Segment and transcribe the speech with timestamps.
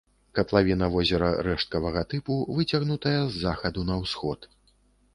[0.37, 4.53] Катлавіна возера рэшткавага тыпу, выцягнутая з захаду на ўсход.